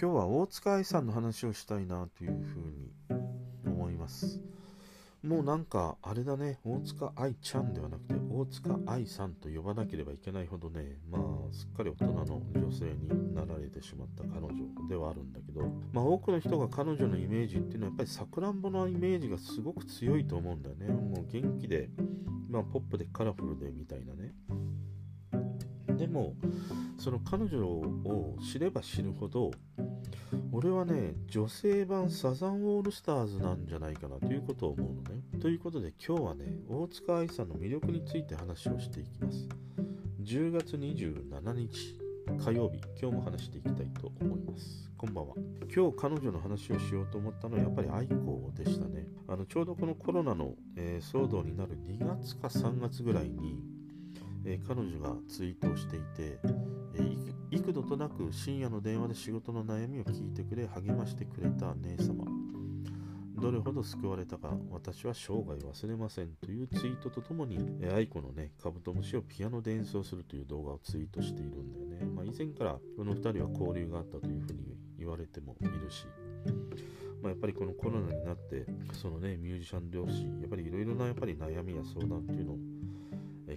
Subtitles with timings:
[0.00, 2.90] 今日は大塚愛さんの話をしたいなというふうに
[3.66, 4.40] 思います。
[5.22, 6.58] もうなんかあれだね。
[6.64, 10.96] 大塚愛ちゃんではなくて大塚愛さんと呼ばなければいけないほどね。
[11.10, 14.54] まあすっかり大人の女性になられてしまった彼女
[14.88, 15.70] ではあるんだけど。
[15.92, 20.88] まあ多くの人が彼女のイメージっていうのはやっぱりさくらんぼのイメージがすごく強いと思うんだよね。
[20.88, 21.90] もう元気で
[22.48, 24.32] まあポップでカラフルでみたいなね。
[25.98, 26.34] でも
[26.96, 29.50] その彼女を知れば知るほど
[30.52, 35.22] 俺はね女性版サザンオールスターズなんじゃないかなということを思うのね。
[35.40, 39.48] ということで今日はね大塚愛さんの魅力について話をしていきます。
[40.22, 41.98] 10月27日
[42.38, 44.90] 火曜日今日も話していきたいと思います。
[44.96, 45.34] こんばんは。
[45.74, 49.06] 今日彼女の話をしようと思ったのはやっぱり愛子でしたね。
[49.28, 53.62] あのちょうどこのコロナの、えー、騒動になる2月か3月ぐらいに
[54.44, 56.38] えー、彼女がツイートをしていて、
[56.94, 62.24] えー、幾度となく深夜の電話で仕事の悩みを聞いてくれ励ましてくれた姉様。
[63.40, 76.04] どれほど救われたか私は生涯忘れませんというツイートとともに、えー、愛子のねカブトムシをピアノで演奏するという動画をツイートしているんだよね、まあ、以前からこの2人は交流があったというふうに言われてもいるし
[77.22, 82.56] まあ、やっぱりこのコロナになってそのねミュージシャン同士やっぱりいろいろなやっぱり悩みや相談っていうのを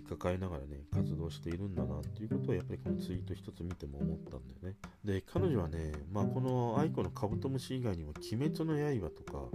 [0.01, 4.75] 抱えながらね、活動しているんだなっていうことをやっぱりこのツイート一つ見ても思ったんだよね。
[5.03, 9.45] で、彼女はね、まあこの aikoのカブトムシ以外にも、鬼滅の刃とか、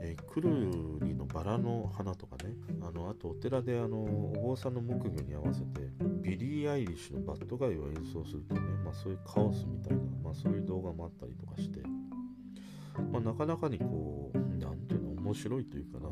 [0.00, 0.50] えー、くる
[1.06, 5.80] りのバラの花とかね、あの、あとお寺であの、お坊さんの木魚に合わせて、
[6.20, 11.80] ビリー・アイリッシュのバッドガイを演奏するとね、まあそういうカオスみたいな、まあそういう動画もあったりとかして、
[13.10, 16.08] まあなかなかにこう、なんていうの、面白いというかな、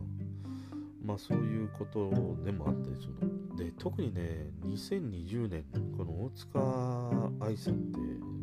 [1.04, 2.10] まあそういうこと
[2.44, 3.41] でもあったりするの。
[3.56, 5.64] で、特にね、2020年、
[5.96, 7.98] この大塚愛さんって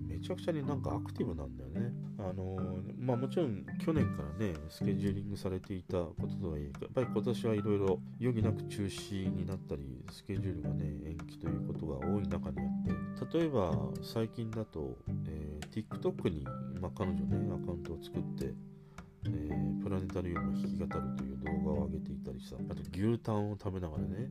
[0.08, 1.92] めちゃくちゃになんかアクティブなんだよね。
[2.20, 2.58] あの
[3.00, 14.98] まあもちろん去年からね、スケジューリングされていたこととはいえ、やっぱり今年はいろいろ余儀なく中止になったり、スケジュールがね、延期ということが多い中にあって、例えば最近だと、
[15.28, 16.46] えー、TikTok に、
[16.82, 18.54] まあ、彼女ね、アカウントを作って、
[19.26, 24.30] えー、プラネタリウムを弾き語るという動画を上げていたりさあと牛タンを食べながらね、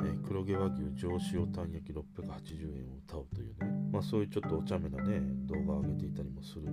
[0.00, 6.68] えー、黒毛和牛上塩タン焼き680円を歌うというね、まあ、そういうちょっとお茶目なね動画を上げていたりもする。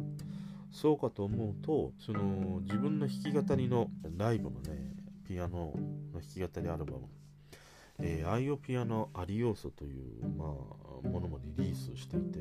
[0.72, 4.94] そうかと思うとその自分の弾き語りのライブのね
[5.26, 5.74] ピアノ
[6.14, 7.08] の弾き語りアルバム
[8.00, 12.40] えー、アイオピアノアリオーソという、まあ、ものもリリースしていて、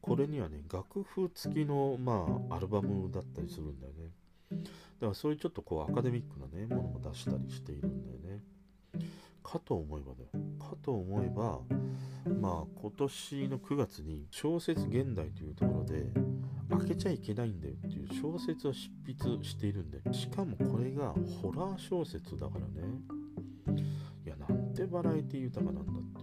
[0.00, 4.10] これにはね、楽譜付きの、まあ、アルバムだったりするんだよね。
[4.50, 4.56] だ
[5.00, 8.42] からそういうちょっとこうアカデミックなねものも出したりしているんだよね。
[9.44, 10.28] かと思えばだよ。
[10.58, 11.60] かと思えば
[12.40, 16.06] まあ今年の9月に小説現代というところで
[16.70, 21.12] 開けちゃいけないんだよっていう小説を執筆しているんでしかもこれが
[21.42, 22.88] ホラー小説だからね。
[24.24, 26.13] いやなんてバラエティ豊かなんだって。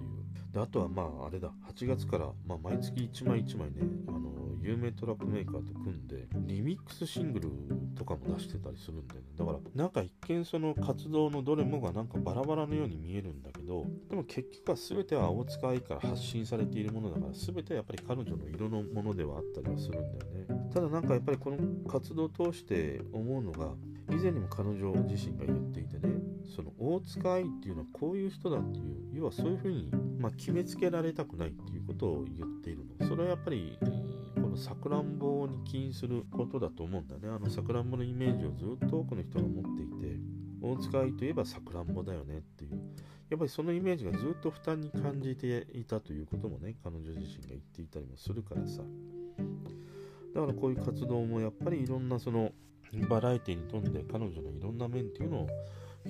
[0.51, 4.31] であとはまああれだ8月から、まあ、毎月1枚1枚ねあの
[4.61, 7.49] 有名トラックメーカーと組んでリミックスシングル
[7.95, 9.27] とかも出してたりするんだよね。
[9.35, 20.69] だからなんか一見その活動のどれもがなんかバラバラのように見えるんだけどでも結局は全ては青塚愛から発信されているものだから全てはやっぱり彼女の色のものではあったりはするんだよね。
[20.73, 21.57] ただなんかやっぱりこの
[21.89, 23.71] 活動を通して思うのが
[24.11, 26.13] 以前にも彼女自身が言っていてね
[26.55, 29.89] その大塚愛っていうのはこういう人だっていう要はそういうふうに、
[30.19, 33.07] まあ、決めつけられたくないっていうことを言っているの。
[33.07, 33.77] それはやっぱり
[34.35, 37.33] このさくらんぼに起因することだと思うんだね。
[37.33, 40.19] あのさくらんぼのイメージをずっと多くの人が持っていて
[40.61, 42.71] 大塚愛といえばさくらんぼだよねっていう。
[43.29, 48.81] やっぱりそのイメージがずっと負担に感じていたということもね彼女自身が言っていたりもするからさ。
[50.33, 52.51] だからこういう活動もやっぱりいろんなその
[53.09, 55.49] バラエティに富んで彼女のいろんな面っていうのを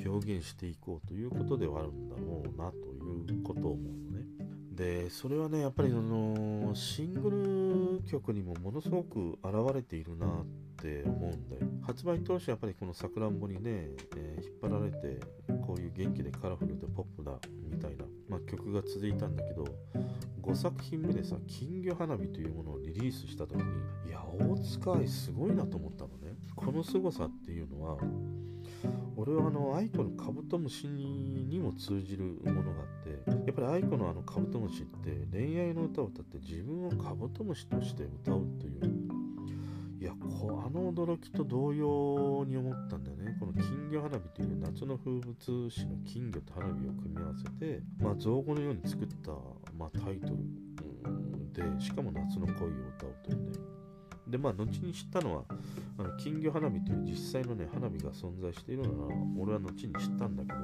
[0.06, 4.26] 表現していこうということではあるんだろうなということを思うのね。
[4.72, 10.46] でそれはねやっぱりあのシングル曲にもものすごく現れているなっ
[10.78, 15.20] て思うんだよ発売当初やっぱりこのさくらんぼにね、えー、引っ張られて
[15.68, 17.34] こういう元気でカラフルでポップだ
[17.70, 19.66] みたいな、まあ、曲が続いたんだけど
[20.42, 23.64] 5作品目でさ金魚花火というものをリリースした時に
[24.08, 26.36] いや大塚愛すごいなと思ったのね。
[26.56, 27.98] この凄さっていうのは
[29.16, 39.01] 俺はあの愛子のカブトムシにも通じるものがあってやっぱり愛子のあのカブトムシって恋愛の歌を歌って自分をカブトムシとして歌うという
[40.02, 43.38] いやこあの驚きと同様に思ったんだよね。
[43.40, 49.30] この金魚花火という夏の風物詩の金魚と花火を組み合わせて、まあ、造語のように作った、
[49.78, 50.38] まあ、タイトル
[51.54, 53.60] でしかも夏の恋を歌うというね。
[54.28, 55.44] でまあ後に知ったのは
[56.00, 60.60] あの金魚花火という実際のね花火が存在しているのは俺は後に知ったんだけど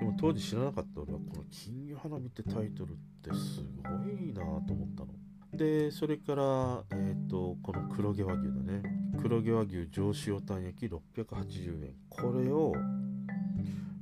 [0.00, 5.14] でも当時知らなかった俺はこの金魚花火ってタイトルってすごいなと思ったの。
[5.52, 6.42] でそれから、
[6.92, 8.82] えーと、この黒毛和牛だね
[9.20, 11.94] 黒毛和牛上塩タン焼き680円。
[12.08, 12.72] これを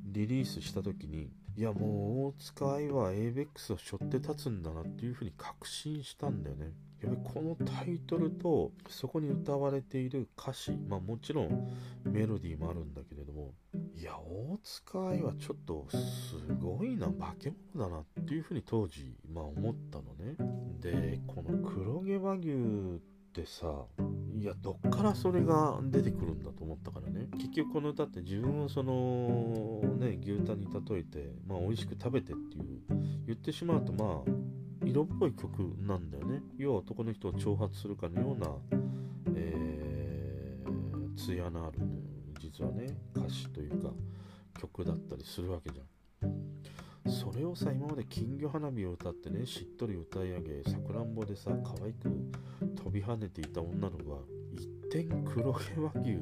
[0.06, 6.72] リリースした時にいやもう大塚愛は ABEX を背負って立つんだなっていうふうに確信したんだよね。
[7.02, 11.70] やっぱりこのタイトルとそこに歌われている歌詞まあもちろん
[12.04, 13.54] メロディーもあるんだけれども
[13.96, 20.36] いや大塚愛はちょっとすごいな化け物だなっていうふうに当時まあ思ったのね。
[20.80, 23.00] でこの黒毛和牛っ
[23.32, 23.86] てさ
[24.40, 27.28] いやどっからそれが出てくるんだと思ったからね。
[27.32, 32.80] 結局この歌って自分をそのね牛タンに例えてまあ美味しく食べてっていう
[33.26, 36.40] 言ってしまうとまあ色っぽい曲なんだよね。
[36.56, 38.48] 要は男の人を挑発するかのような
[39.36, 41.78] えー、艶のある、
[42.40, 43.90] 実はね歌詞というか
[44.58, 45.99] 曲だったりするわけじゃん。
[47.06, 52.10] それをさ今まで金魚花火を歌ってねしっとり歌い上げさくらんぼでさ可愛く
[52.76, 54.18] 飛び跳ねていた女の子が
[54.52, 56.18] 一点黒毛和牛。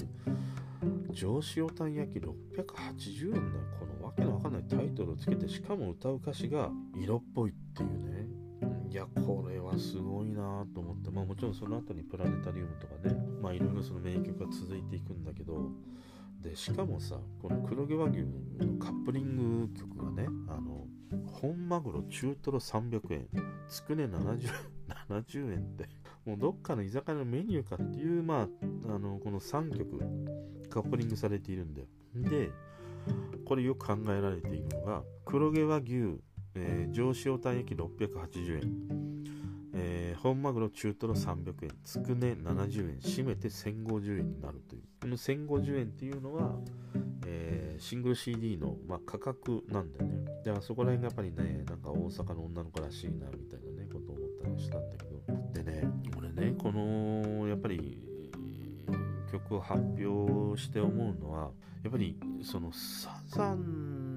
[1.11, 3.45] 上塩タン焼き680円だよ。
[3.81, 8.29] このわけのわかんないタイトルをつけてしかも歌う歌詞が色っぽいっていうね。
[8.91, 11.11] いやこれはすごいなと思って。
[11.11, 13.21] まあもちろんその後にプラネタリウムとかね。
[13.43, 15.71] まあいろいろその名曲が続いていくんだけど。
[16.41, 20.87] でしかもさこの黒毛和牛のカップリング曲がねあの
[21.27, 23.29] 本マグロ中トロ300円。
[23.69, 24.51] つくね 70,
[25.09, 25.89] 70円って。
[26.25, 28.49] もうどっかの居酒屋のメニューかっていうま
[28.87, 29.99] ああのこの3曲
[30.69, 31.87] カップリングされているんだよ。
[32.15, 32.51] で
[33.47, 36.21] これよく考えられているのが黒毛和牛、
[36.55, 39.18] えー、上塩タン焼き680円、
[39.81, 44.83] えー、本マグロ中トロ300円つくね70円締めて1050円になるという。
[45.01, 46.57] この1050円っていうのは、
[47.27, 50.25] えー、シングル CD の、まあ、価格なんだよね。
[50.45, 55.09] だからそこら辺がやっぱりねなんか大阪の女の子らしいなみたいなねことを思ったりしたんだけど。
[55.53, 57.99] でね俺ねこのやっぱり
[59.31, 61.51] 曲を発表して思うのは
[61.85, 64.17] やっぱりそのサザン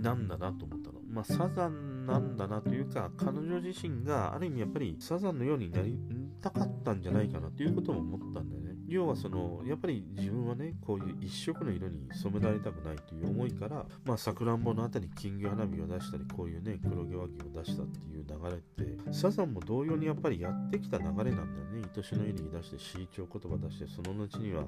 [0.00, 1.00] なんだなと思ったの。
[1.10, 5.98] まあサザンなんだなというか彼女自身がある意味やっぱりサザンのようになり
[6.40, 8.67] たかったんじゃないかなということも思ったんだよね。
[8.88, 21.88] 要はそのやっぱり自分はねこういう一色の色に染められたくないという思いからまあさくらんぼのあたり金魚花火を出したりこういうね黒毛和牛を出したっていう流れってサザンも同様にやっぱりやってきた流れなんだよね。
[21.96, 24.64] 愛しの湯に出して C 調言葉出してその後には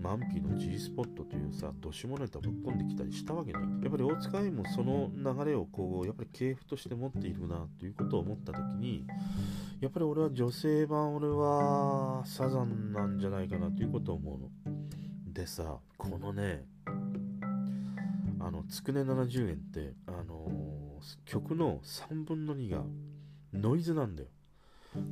[0.00, 3.66] マンピーの G スポットというさどしもネタぶっ込んできたりしたわけだよ。
[3.82, 9.06] やっぱり大塚愛もその流れをこうやっぱり系譜として持っているなということを思った時に
[9.80, 14.48] やっぱり俺は女性版俺はサザンなんじゃないかかなということを思うの。
[15.32, 16.64] でさ、このね、
[18.40, 22.82] あの、つくね70円って、あのー、曲の3分の2が
[23.52, 24.28] ノイズなんだよ。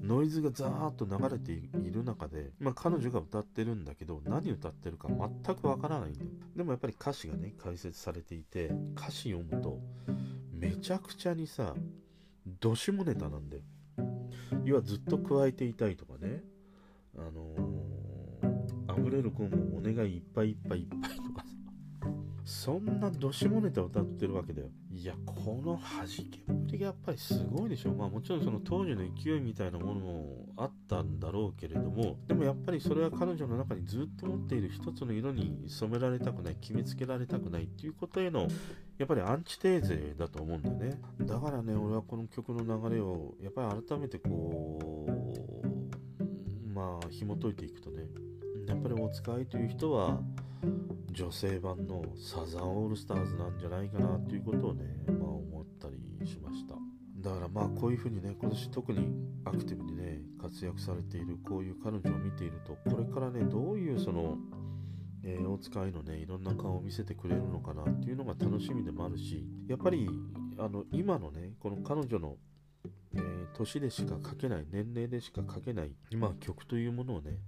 [0.02, 9.80] ノイズがザーッと流れている中で、まあ、彼女が歌ってるんだけど何歌ってるか全くわからないんだよでもやっぱり歌詞がね解説されていて歌詞読むと
[10.52, 11.74] めちゃくちゃにさ
[12.60, 13.62] どしもネタなんだよ
[14.64, 16.44] 要はずっと加えていたいとかね、
[17.18, 17.81] あのー、
[18.98, 21.46] 溢れる子もお願いいっぱいいっぱいいっぱいとかさ、
[22.44, 24.68] そんなどしもネタ歌ってるわけだよ。
[24.90, 27.94] いや、この弾けぶりがやっぱりすごいでしょ。
[27.94, 38.48] まあもちろんその当時の勢いみたいなものもあったんだろうけれども、でもやっぱりそれは彼女の中にずっと持っている一つの色に染められたくない、決めつけられたくないっていうことへの、
[38.98, 41.00] やっぱりアンチテーゼだと思うんだよね。
[41.20, 48.06] だからね、俺はこの曲の流れを、やっぱり改めてこう、まあ紐解いていくとね、
[48.66, 50.20] やっぱりお使いという人は、
[51.10, 56.74] 女性版のサザンオールスターズなんじゃないかなということをね、まあ思ったりしました。
[57.18, 59.08] だからまあこういうふうにね、今年特に
[59.44, 64.38] アクティブにね、活躍されているこういう彼女を見ていると、これからね、どういうその、
[65.24, 70.08] えー、お使いのね、いろんな顔を見せてくれるのかなっていうのが楽しみでもあるし、やっぱり、
[70.58, 72.36] あの、今のね、この彼女の、
[73.14, 73.18] え、
[73.54, 77.38] 年でしか書けない、年齢でしか書けない、今曲というものをね、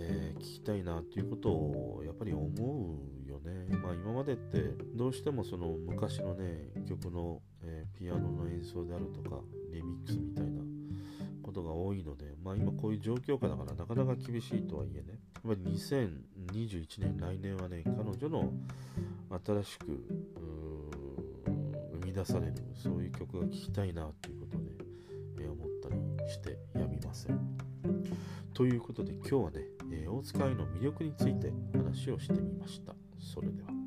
[0.00, 3.76] えー、聞きたいなっていうことをやっぱり思うよね。
[3.76, 4.60] まあ今までって
[4.94, 9.40] どうしてもその昔のね曲の、えー、ピアノの演奏であるとか
[9.72, 10.62] リミックスみたいな
[11.42, 18.52] ことが多いのでまあ今こういう状況下だからなかなか厳しいとはいえねやっぱり2021年来年はね彼女の
[19.44, 19.86] 新しく
[22.00, 24.66] 生み出されるそういう曲が聴きたいなっていうことをね、
[25.38, 27.58] えー、思ったりしてやみません。
[28.58, 29.60] ということで今日はね、
[29.92, 32.94] えー、大塚愛の魅力について話をしてみました。
[33.18, 33.77] それでは。